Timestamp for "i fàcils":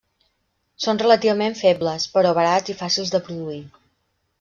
2.77-3.17